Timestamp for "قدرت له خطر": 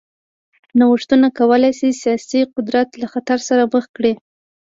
2.55-3.39